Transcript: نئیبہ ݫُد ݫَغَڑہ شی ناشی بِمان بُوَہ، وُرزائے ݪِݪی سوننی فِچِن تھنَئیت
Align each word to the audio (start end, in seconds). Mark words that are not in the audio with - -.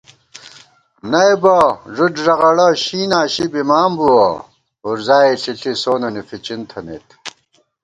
نئیبہ 1.11 1.57
ݫُد 1.95 2.13
ݫَغَڑہ 2.23 2.67
شی 2.83 3.01
ناشی 3.11 3.45
بِمان 3.53 3.91
بُوَہ، 3.97 4.27
وُرزائے 4.83 5.33
ݪِݪی 5.41 5.73
سوننی 5.81 6.21
فِچِن 6.27 6.59
تھنَئیت 6.69 7.07